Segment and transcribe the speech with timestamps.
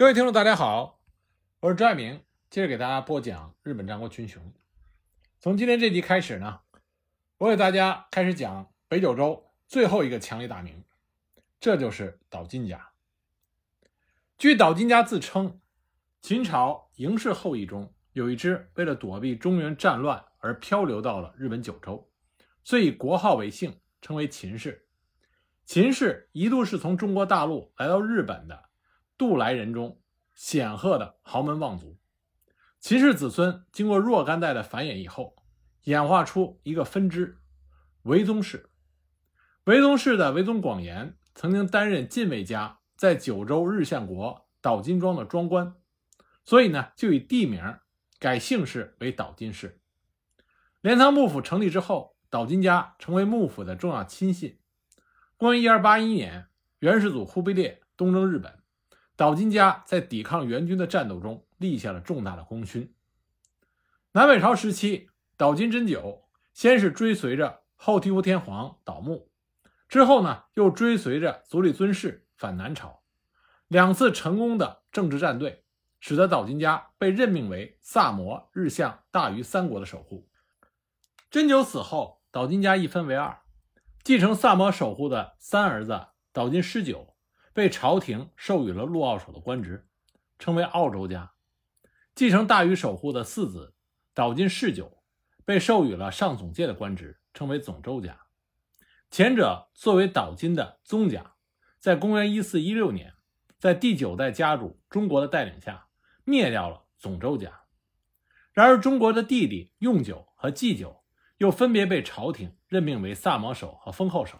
[0.00, 0.98] 各位听众，大家好，
[1.60, 4.42] 我是张爱明，接着给大家播讲日本战国群雄。
[5.38, 6.60] 从今天这集开始呢，
[7.36, 10.82] 我给大家开始讲北九州最后一个强力大名，
[11.60, 12.92] 这就是岛津家。
[14.38, 15.60] 据岛津家自称，
[16.22, 22.10] 秦朝嬴氏后裔中有一支为了躲避中原战乱而漂流到了日本九州，
[22.64, 24.86] 所以国号为姓，称为秦氏。
[25.66, 28.69] 秦氏一度是从中国大陆来到日本的。
[29.20, 30.00] 渡来人中
[30.34, 31.98] 显赫的豪门望族，
[32.78, 35.36] 秦氏子孙经过若干代的繁衍以后，
[35.82, 37.36] 演化出一个分支——
[38.04, 38.70] 维宗氏。
[39.64, 45.74] 维宗氏的维宗广延曾经担任近卫家在九州日向国岛津庄的庄官，
[46.46, 47.76] 所以呢，就以地名
[48.18, 49.82] 改姓氏为岛津氏。
[50.80, 54.58] 镰仓幕府成立之后，岛津家成为幕府的重要亲信。
[55.36, 56.48] 公元一二八一年，
[56.78, 58.59] 元世祖忽必烈东征日本。
[59.20, 62.94] 岛津家在抵抗元军的战斗中立下了重大的功勋。
[64.12, 69.30] 南北朝时期，岛津真久先是追随着后醍醐天皇倒幕，
[69.90, 73.02] 之后呢又追随着足利尊氏反南朝，
[73.68, 75.64] 两次成功的政治战队，
[76.00, 80.30] 使得岛津家被任命为萨摩、日向大于三国的守护。
[81.30, 83.40] 真久死后，岛津家一分为二，
[84.02, 87.09] 继承萨摩守护的三儿子岛津师久。
[87.52, 89.86] 被朝廷授予了陆奥守的官职，
[90.38, 91.34] 称为奥州家；
[92.14, 93.74] 继承大禹守护的四子
[94.14, 95.02] 岛津氏久，
[95.44, 98.20] 被授予了上总介的官职，称为总州家。
[99.10, 101.34] 前者作为岛津的宗家，
[101.78, 103.14] 在公元一四一六年，
[103.58, 105.88] 在第九代家主中国的带领下
[106.24, 107.62] 灭掉了总州家。
[108.52, 111.02] 然而，中国的弟弟用久和祭久
[111.38, 114.38] 又分别被朝廷任命为萨摩守和丰后守。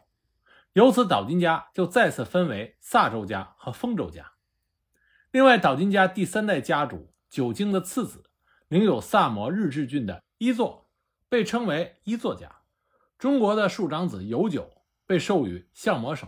[0.81, 4.33] 由此，岛津家就再次分为萨州家和丰州家。
[5.31, 8.25] 另外，岛津家第三代家主久经的次子，
[8.67, 10.89] 领有萨摩日治郡的一作，
[11.28, 12.63] 被称为一作家。
[13.18, 14.70] 中国的庶长子有久
[15.05, 16.27] 被授予相模守，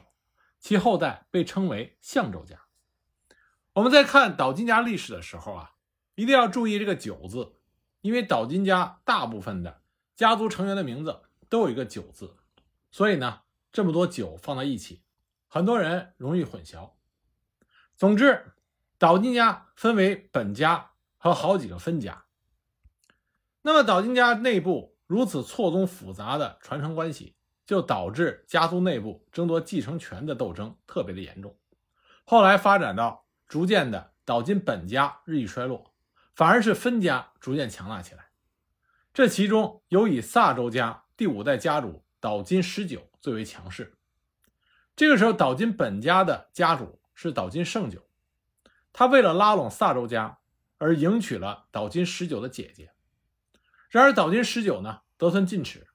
[0.61, 2.61] 其后代被称为相州家。
[3.73, 5.71] 我们在看岛津家历史的时候啊，
[6.15, 7.55] 一定要注意这个“久”字，
[8.03, 9.81] 因为岛津家大部分的
[10.15, 12.37] 家族成员的名字都有一个“久”字，
[12.91, 13.41] 所以呢。
[13.73, 15.03] 这么多酒放在一起，
[15.49, 16.93] 很多人容易混淆。
[17.97, 18.53] 总之，
[18.99, 22.25] 岛津家分为本家和好几个分家。
[23.63, 31.57] 那么，岛津家内部如此错综复杂的传承关系，就导致家族内部争夺继承权的斗争特别的严重。
[32.25, 35.95] 后来发展到逐渐的岛津本家日益衰落，
[36.35, 38.27] 反而是分家逐渐强大起来。
[39.15, 43.12] 这其中有以萨州家第五代家主岛津十九。
[43.23, 43.97] 最为强势。
[44.95, 48.07] 这个时候，岛津本家的家主是岛津胜久，
[48.93, 50.41] 他为了拉拢萨州家
[50.77, 52.93] 而迎娶了岛津十九的姐姐。
[53.89, 55.87] 然而，岛津十九呢得寸进尺，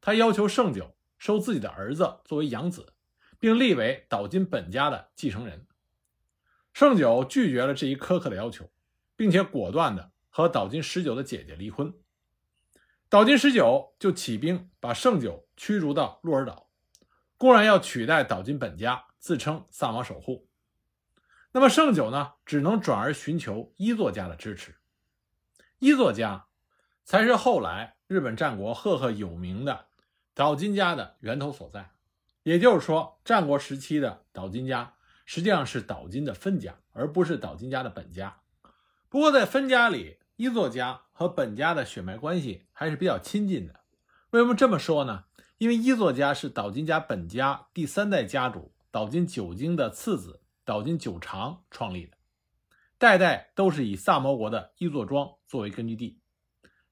[0.00, 2.94] 他要求胜久收自己的儿子作为养子，
[3.38, 5.66] 并立为岛津本家的继承人。
[6.72, 8.70] 胜久拒绝了这一苛刻的要求，
[9.16, 11.92] 并且果断的和岛津十九的姐姐离婚。
[13.10, 16.68] 岛津十九就起兵把胜久驱逐到鹿儿岛，
[17.36, 20.48] 公然要取代岛津本家，自称萨摩守护。
[21.50, 24.76] 那么胜久呢，只能转而寻求伊作家的支持。
[25.80, 26.46] 伊作家
[27.04, 29.86] 才是后来日本战国赫赫有名的
[30.32, 31.90] 岛津家的源头所在。
[32.44, 34.94] 也就是说，战国时期的岛津家
[35.26, 38.40] 实际上是岛津的分家，而不是岛津家的本家。
[39.08, 43.80] 不过在分家里，伊作家和本家的血脉关系还是比较亲近的。
[44.30, 45.24] 为什么这么说呢？
[45.58, 52.16] 因为伊作家是岛津家本家第三代家主岛津久经的次子岛津久长创立的，
[52.96, 56.22] 代代都是以萨摩国的伊作庄作为根据地。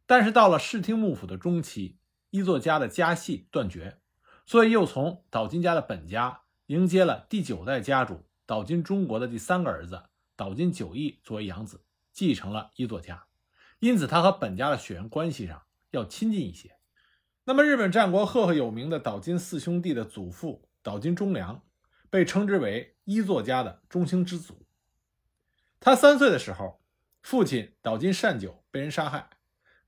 [0.05, 1.97] 但是到了室町幕府的中期，
[2.29, 3.99] 伊作家的家系断绝，
[4.45, 10.03] 所以又从岛津家的本家迎接了第九代家主岛津中国的第三个儿子
[10.37, 11.83] 岛津久义作为养子，
[12.13, 13.28] 继承了伊作家。
[13.81, 16.77] 因此，他和本家的血缘关系上要亲近一些。
[17.45, 21.63] 那么，日本战国赫赫有名的岛津四兄弟的祖父岛津忠良，
[22.11, 24.67] 被称之为一作家的中兴之祖。
[25.81, 26.83] 他三岁的时候，
[27.23, 29.31] 父亲岛津善久被人杀害，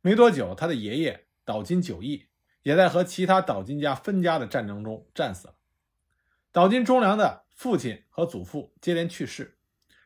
[0.01, 2.29] 没多久，他的爷爷岛津久义
[2.63, 5.55] 也在和其他岛津家分家的战争中战死了。
[6.53, 9.59] 岛津忠良的父亲和祖父接连去世，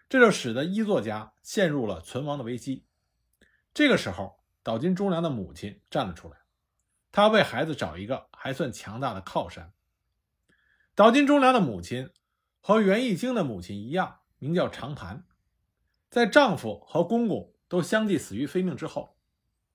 [0.08, 2.86] 这就使得一作家陷入了存亡的危机。
[3.74, 6.38] 这个时候，岛津忠良的母亲站了出来，
[7.10, 9.72] 他为孩子找一个还算强大的靠山。
[10.94, 12.10] 岛津忠良的母亲
[12.60, 15.26] 和袁义经的母亲一样，名叫长盘。
[16.08, 19.18] 在丈夫和公公都相继死于非命之后，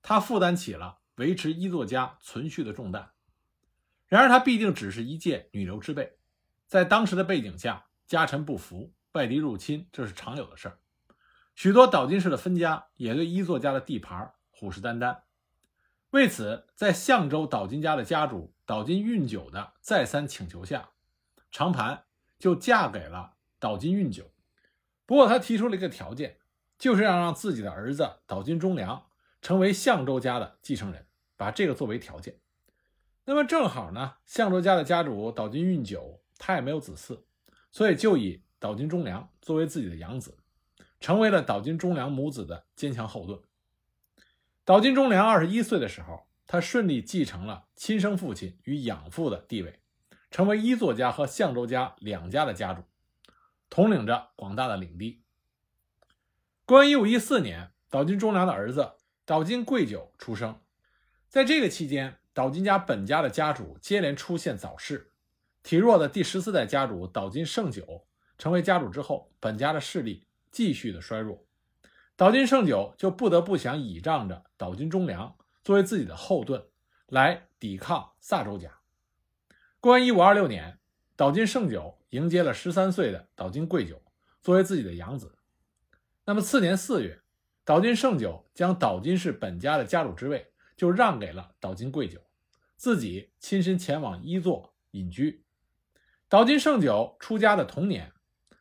[0.00, 3.12] 她负担起了维持一作家存续的重担。
[4.06, 6.16] 然而，她毕竟只是一介女流之辈，
[6.66, 10.78] 在当时的背景下，家臣不服，外敌入侵，这是常有的事儿。
[11.62, 15.18] 许多岛津氏的分家也对一作家的地盘虎视眈眈。
[16.08, 20.88] 为此，在相州岛津家的家主岛津运久的再三请求下，
[21.50, 22.04] 长盘
[22.38, 24.32] 就嫁给了岛津运久。
[25.04, 26.38] 不过，他提出了一个条件，
[26.78, 29.04] 就是要让自己的儿子岛津忠良
[29.42, 32.40] 成为相州家的继承人，把这个作为条件。
[33.26, 37.20] 那么正好呢，相州家的家主岛津运久他也没有子嗣，
[37.70, 40.38] 所以就以岛津忠良作为自己的养子，
[41.00, 43.40] 成为了岛津忠良母子的坚强后盾。
[44.64, 49.80] 岛津忠良二十一岁的时候，他顺利继承了亲生父亲与养父的地位，
[50.30, 52.82] 成为一作家和相州家两家的家主，
[53.68, 55.22] 统领着广大的领地。
[56.66, 58.92] 公元一五一四年，岛津忠良的儿子
[59.24, 60.60] 岛津贵久出生，
[61.28, 65.12] 在这个期间，岛津家本家的家主接连出现早逝，
[65.62, 68.06] 体弱的第十四代家主岛津胜久
[68.38, 71.46] 成为家主之后，本家的势力继续的衰弱。
[72.16, 76.66] 岛津胜久就不得不想倚仗着岛津忠良作为自己的后盾，
[77.06, 78.78] 来抵抗萨州家。
[79.80, 80.78] 公元一五二六年，
[81.16, 84.02] 岛津胜久迎接了十三岁的岛津贵久
[84.42, 85.38] 作为自己的养子。
[86.26, 87.22] 那么次年四月，
[87.64, 92.20] 岛津胜久将岛津氏本家的家主之位就让给了岛津贵久，
[92.76, 95.44] 自己亲身前往一座隐居。
[96.28, 98.12] 岛津胜久出家的同年，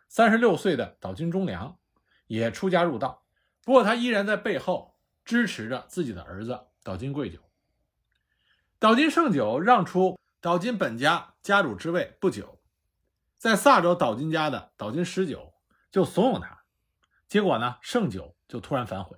[0.07, 1.78] 三十六岁的岛津忠良
[2.29, 3.25] 也出家入道。
[3.65, 4.95] 不过，他依然在背后
[5.25, 7.39] 支持着自己的儿子岛津贵久。
[8.77, 12.61] 岛津胜久让出岛津本家家主之位不久，
[13.37, 15.53] 在萨州岛津家的岛津十久
[15.91, 16.63] 就怂恿他，
[17.27, 19.17] 结果呢，胜久就突然反悔，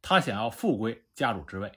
[0.00, 1.70] 他想要复归家主之位。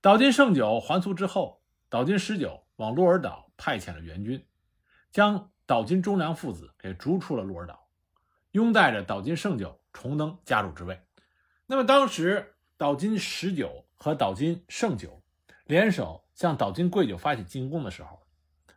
[0.00, 4.44] 岛津胜久还俗之后，岛津十久往鹿儿岛派遣了援军，
[5.12, 7.85] 将岛津忠良父子给逐出了鹿儿岛，
[8.56, 10.98] 拥戴着岛津胜久重登家主之位。
[11.66, 15.22] 那么当时岛津十九和岛津胜久
[15.66, 18.26] 联手向岛津贵久发起进攻的时候，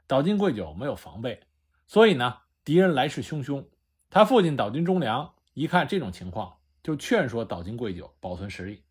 [0.06, 1.42] 岛津贵久没有防备，
[1.88, 3.66] 所以呢，敌人来势汹汹。
[4.10, 8.84] 他父亲岛津忠良一看这种情况，就劝说岛津贵久保存实力，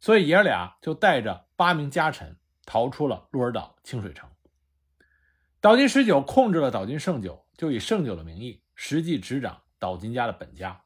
[0.00, 2.34] 所以爷俩就带着八名家臣
[2.64, 4.26] 逃出了鹿儿岛清水城。
[5.60, 10.80] 岛津十九控制了岛津胜久，就以胜久的名义实际执掌岛津家的本家。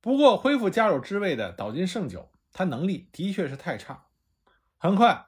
[0.00, 4.06] 不过，恢复家主之位的岛津胜久，他能力的确是太差。
[4.76, 5.26] 很快，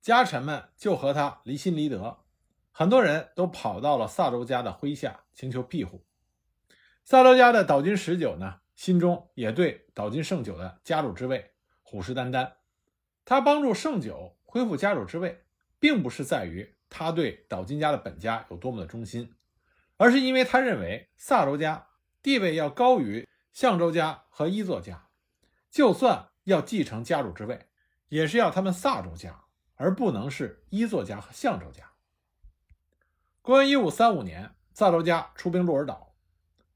[0.00, 2.24] 家臣们就和他离心离德，
[2.72, 6.04] 很多人都跑到了萨州家的麾下请求庇护。
[7.04, 11.52] 萨州家的岛津十九呢，心中也对岛津胜久的家主之位
[11.82, 12.54] 虎视眈眈。
[13.24, 15.44] 他帮助胜久恢复家主之位，
[15.78, 19.32] 并不是在于他对岛津家的本家有多么的忠心，
[19.98, 21.88] 而是因为他认为萨州家
[22.22, 23.28] 地位要高于。
[23.50, 25.08] 相州家和一作家，
[25.68, 27.66] 就算要继承家主之位，
[28.08, 31.90] 也是要他们萨州家，而不能是一作家和相州家。
[33.42, 36.14] 公元一五三五年，萨州家出兵鹿儿岛，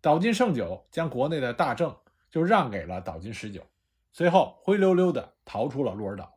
[0.01, 1.97] 岛津胜久将国内的大政
[2.29, 3.65] 就让给了岛津十九，
[4.11, 6.37] 随后灰溜溜的逃出了鹿儿岛。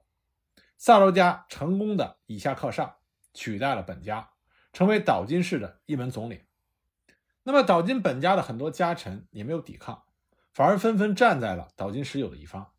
[0.77, 2.97] 萨州家成功的以下克上，
[3.33, 4.29] 取代了本家，
[4.71, 6.44] 成为岛津氏的一门总领。
[7.47, 10.03] 那么岛津本家的很多家臣也没有抵抗。
[10.51, 12.71] 反而纷纷站在了岛津十九的一方，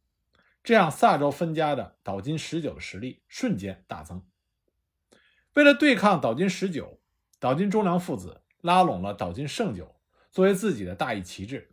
[0.64, 4.22] 这样萨州分家的岛津十九的实力瞬间大增。
[5.52, 6.98] 为了对抗岛津十九，
[7.38, 9.94] 岛津忠良父子拉拢了岛津胜久
[10.30, 11.70] 作为自己的大义旗帜，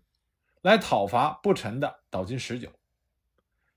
[0.62, 2.70] 来讨伐不臣的岛津十九。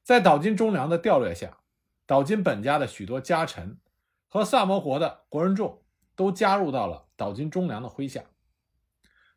[0.03, 1.59] 在岛津忠良的调略下，
[2.07, 3.79] 岛津本家的许多家臣
[4.27, 5.81] 和萨摩国的国人众
[6.17, 8.25] 都加入到了岛津忠良的麾下。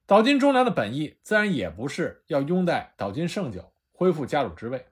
[0.09, 4.87] 岛津忠良的本意自然也不是要拥戴岛津胜久恢复家主之位，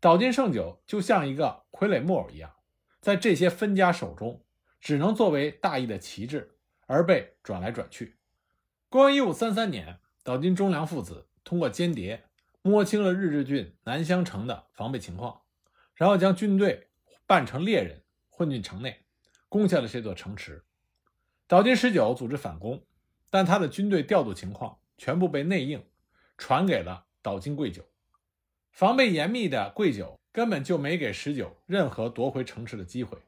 [0.00, 2.52] 岛津胜久就像一个傀儡木偶一样，
[3.00, 4.42] 在这些分家手中
[4.80, 8.16] 只能作为大义的旗帜而被转来转去。
[8.88, 12.24] 公元一五三三年，岛津忠良父子通过间谍
[12.62, 15.42] 摸清了日治郡南乡城的防备情况，
[15.94, 16.88] 然后将军队
[17.24, 19.04] 扮成猎人混进城内，
[19.48, 20.64] 攻下了这座城池。
[21.46, 22.82] 岛津十九组织反攻。
[23.34, 25.84] 但他的军队调度情况全部被内应
[26.38, 27.84] 传给了岛津贵久，
[28.70, 33.18] 防备严密的贵久根本就没给十九任何夺回城池的机会。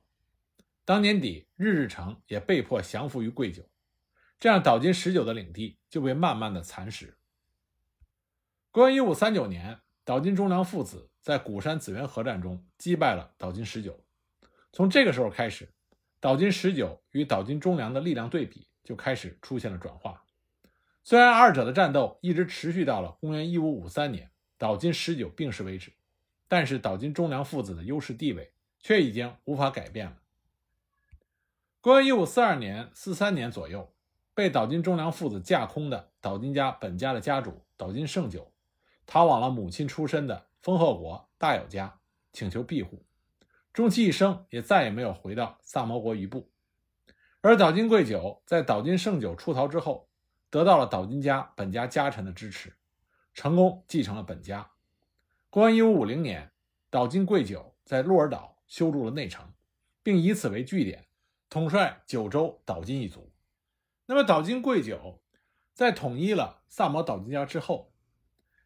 [0.85, 3.65] 当年底，日日城也被迫降服于贵久，
[4.39, 7.17] 这样岛津十九的领地就被慢慢的蚕食。
[8.71, 13.99] 公元一五三九年，岛津忠良父子在古山紫原合战中击败了岛津十九。
[14.73, 15.69] 从这个时候开始，
[16.21, 20.25] 岛津十九与岛津忠良的力量对比就开始出现了转化。
[21.03, 25.93] 虽然二者的战斗一直持续到了公元一五五三年岛津十九病逝为止，
[26.49, 30.17] 但是岛津忠良父子的优势地位却已经无法改变了。
[31.81, 33.93] 公元一五四二年、四三年左右，
[34.35, 38.53] 被岛津忠良父子架空的岛津家本家的家主岛津胜久，
[39.05, 42.01] 逃往了母亲出身的丰贺国大友家，
[42.33, 43.05] 请求庇护，
[43.73, 46.51] 终其一生也再也没有回到萨摩国一步。
[47.47, 50.09] 而岛津贵久在岛津胜久出逃之后，
[50.51, 52.75] 得到了岛津家本家家臣的支持，
[53.35, 54.69] 成功继承了本家。
[55.49, 56.51] 公元一五五零年，
[56.91, 59.49] 岛津贵久在鹿儿岛修筑了内城，
[60.03, 61.07] 并以此为据点。
[61.49, 63.33] 统帅九州岛津一族。
[64.07, 65.23] 那么，岛津贵久
[65.73, 67.93] 在统一了萨摩岛津家之后，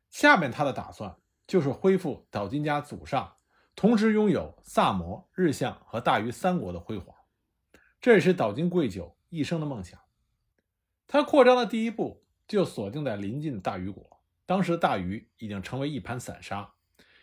[0.09, 1.15] 下面他的打算
[1.47, 3.37] 就是恢复岛津家祖上
[3.77, 7.15] 同时拥有萨摩、日向和大隅三国的辉煌。
[8.01, 9.99] 这也是岛津贵久一生的梦想。
[11.07, 14.21] 他扩张的第一步就锁定在邻近的大隅国。
[14.47, 16.73] 当时的大隅已经成为一盘散沙。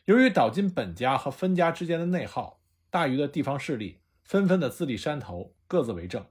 [0.06, 4.02] 由于岛津本家和分家之间的内耗，大隅的地方势力。
[4.24, 6.26] 纷纷的自立山头，各自为政。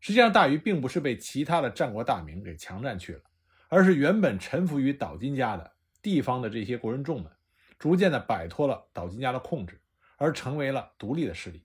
[0.00, 3.22] 实际上，大禹并不是被其他的战国大名给强占去了，
[3.68, 5.72] 而是原本臣服于岛津家的
[6.02, 7.30] 地方的这些国人众们，
[7.78, 9.80] 逐渐的摆脱了岛津家的控制，
[10.16, 11.62] 而成为了独立的势力。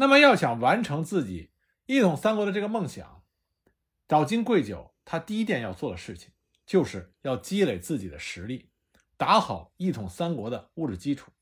[0.00, 1.50] 那么，要想完成自己
[1.86, 3.22] 一统三国的这个梦想，
[4.06, 6.30] 岛津贵久他第一件要做的事情，
[6.64, 8.70] 就是要积累自己的实力，
[9.16, 11.32] 打好一统三国的物质基础。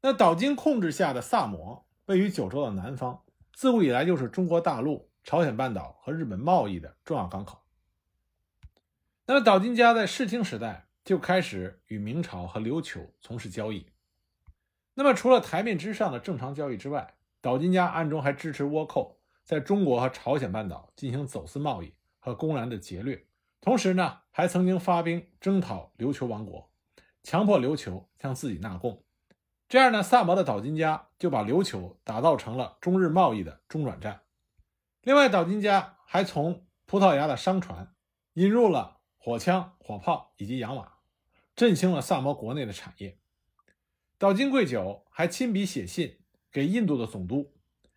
[0.00, 1.84] 那岛津控制下的萨摩。
[2.06, 7.62] 位于九州的南方，自古以来就是中国大陆、朝鲜半岛和日本贸易的重要港口。
[9.24, 13.86] 那么，岛津家在室町时代就开始与明朝和琉球从事交易。
[14.92, 23.26] 那么，除了台面之上的正常交易之外，岛津家暗中还支持倭寇在中国和朝鲜半岛进行走私贸易和公然的劫掠，
[23.60, 26.70] 同时呢，还曾经发兵征讨琉球王国，
[27.22, 29.04] 强迫琉球向自己纳贡。
[29.68, 34.22] 这样呢，萨摩的岛津家就把琉球打造成了中日贸易的中转站。
[35.02, 37.94] 另外，岛津家还从葡萄牙的商船
[38.32, 40.92] 引入了火枪、火炮以及洋马，
[41.54, 43.18] 振兴了萨摩国内的产业。
[44.16, 46.20] 岛津贵久还亲笔写信
[46.54, 47.52] 给印度的总督，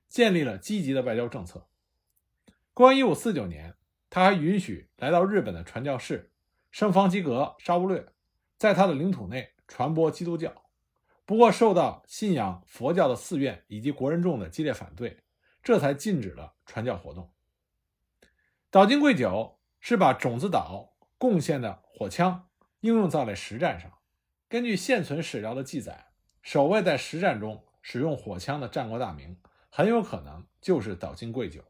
[0.09, 1.67] 建立了积极的外交政策。
[2.73, 3.75] 公元一五四九年，
[4.09, 6.31] 他还允许来到日本的传教士
[6.71, 8.07] 圣方济格沙乌略
[8.57, 10.63] 在他的领土内传播基督教。
[11.23, 15.19] 不过，受到信仰佛教的寺院以及国人众的激烈反对，
[15.61, 17.31] 这才禁止了传教活动。
[18.71, 22.49] 岛津贵久是把种子岛贡献的火枪
[22.79, 23.91] 应用在了实战上。
[24.49, 26.07] 根据现存史料的记载，
[26.41, 29.37] 守卫在实战中使用火枪的战国大名，
[29.69, 31.63] 很有可能就是岛津贵久。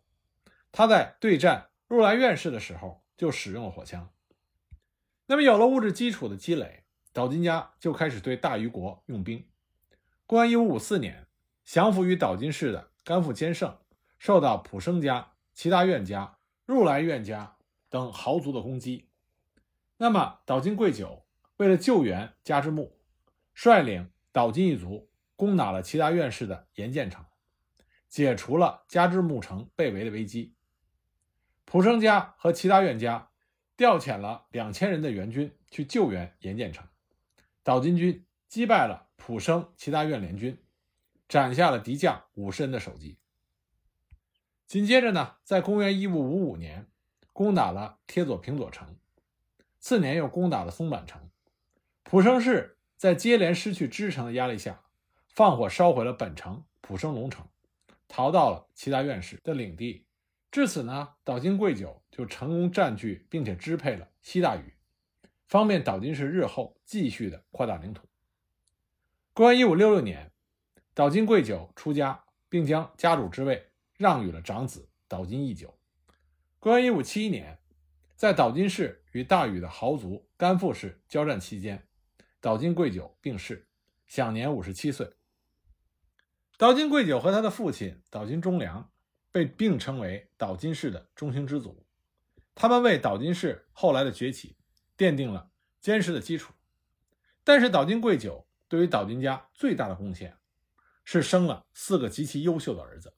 [0.72, 4.10] 他在对战入来院士的时候就使用了火枪。
[5.28, 6.86] 那么，有了物质基础的积累。
[7.14, 9.46] 岛津家就开始对大隅国用兵。
[10.26, 11.28] 公元一五五四年，
[11.64, 13.78] 降服于岛津氏的甘富坚胜
[14.18, 17.58] 受到浦生家、齐大院家、入来院家
[17.90, 19.08] 等豪族的攻击。
[19.98, 22.98] 那么，岛津贵久为了救援加之木，
[23.54, 27.24] 率领岛津一族攻打了齐大院氏的岩见城，
[28.10, 30.54] 解除了加之木城被围的危机。
[31.64, 33.30] 浦生家和齐大院家
[33.78, 36.86] 调遣了两千人的援军去救援岩见城。
[37.64, 40.58] 岛津军击败了浦生齐大院联军，
[41.30, 43.20] 斩下了敌将五十人的首级。
[44.66, 46.88] 紧接着呢，在公元一五五五年，
[47.32, 48.98] 攻打了贴佐平佐城，
[49.80, 51.30] 次年又攻打了松坂城。
[52.04, 54.82] 浦生氏在接连失去支城的压力下，
[55.38, 57.48] 放火烧毁了本城浦生龙城，
[58.08, 60.08] 逃到了齐大院氏的领地。
[60.50, 64.74] 至此呢，岛津贵久就成功占据并且支配了西大隅。
[65.46, 68.08] 方便岛津氏日后继续的扩大领土。
[69.36, 70.32] 公元一五六六年，
[70.96, 75.78] 岛津贵久出家，并将家主之位让与了长子岛津义久。
[76.58, 77.60] 公元一五七一年，
[78.16, 81.88] 在岛津氏与大禹的豪族甘富氏交战期间，
[82.42, 83.68] 岛津贵久病逝，
[84.08, 85.08] 享年五十七岁。
[86.58, 88.92] 岛津贵久和他的父亲岛津忠良
[89.32, 91.86] 被并称为岛津氏的中兴之祖，
[92.54, 94.58] 他们为岛津氏后来的崛起。
[94.98, 96.56] 奠定了坚实的基础，
[97.44, 100.36] 但是岛津贵久对于岛津家最大的贡献
[101.04, 103.14] 是生了四个极其优秀的儿子，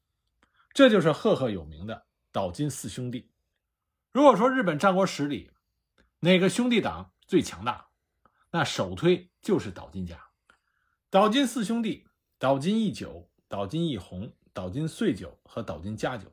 [0.73, 3.31] 这就是赫赫有名的岛津四兄弟。
[4.11, 5.51] 如果说日本战国史里
[6.19, 7.87] 哪个兄弟党最强大，
[8.51, 10.21] 那首推就是岛津家。
[11.09, 12.08] 岛津四兄弟：
[12.39, 16.31] 岛津义久、岛津义弘、岛津穗久和岛津家久。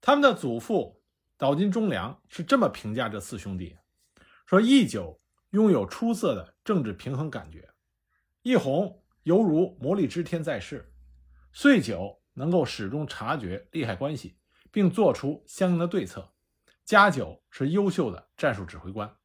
[0.00, 1.00] 他们的祖父
[1.36, 3.76] 岛津忠良是这么评价这四兄弟：
[4.44, 5.20] 说义久
[5.50, 7.72] 拥有出色的政治平衡感觉，
[8.42, 10.92] 义弘犹如魔力之天在世，
[11.52, 14.36] 穗久能够始终察觉利害关系，
[14.72, 16.28] 并做出相应的对策。
[16.84, 19.16] 家久是优秀的战术指挥官，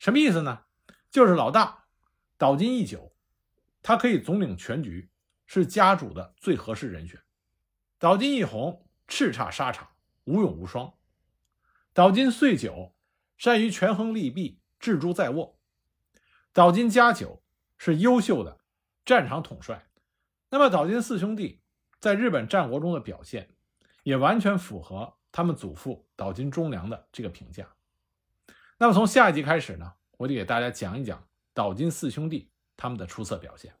[0.00, 0.64] 什么意思呢？
[1.08, 1.84] 就是老大
[2.36, 3.14] 岛津义久，
[3.88, 5.08] 他可以总领全局，
[5.46, 7.18] 是家主的最合适人选。
[7.98, 9.88] 岛津义弘叱咤沙场，
[10.24, 10.92] 无勇无双；
[11.94, 12.94] 岛津穗久
[13.38, 15.56] 善于权衡利弊，置诸在握；
[16.52, 17.42] 岛津家久
[17.78, 18.60] 是优秀的
[19.06, 19.88] 战场统帅。
[20.50, 21.62] 那么岛津四兄弟
[21.98, 23.48] 在日本战国中的表现，
[24.02, 25.16] 也完全符合。
[25.32, 27.66] 他们祖父岛津忠良的这个评价。
[28.76, 33.72] 那么从下一集开始呢，我就给大家讲一讲岛津四兄弟他们的出色表现。